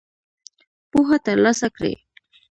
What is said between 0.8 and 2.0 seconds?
پوهه تر لاسه کړئ